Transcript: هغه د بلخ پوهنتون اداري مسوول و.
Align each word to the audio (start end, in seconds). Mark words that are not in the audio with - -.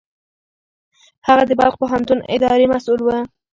هغه 1.27 1.43
د 1.49 1.51
بلخ 1.59 1.73
پوهنتون 1.81 2.19
اداري 2.35 2.65
مسوول 2.73 2.99
و. 3.03 3.09